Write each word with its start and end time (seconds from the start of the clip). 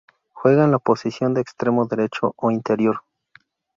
Juega 0.33 0.63
en 0.63 0.71
la 0.71 0.79
posición 0.79 1.35
de 1.35 1.41
extremo 1.41 1.85
derecho 1.85 2.33
o 2.35 2.49
interior. 2.49 3.03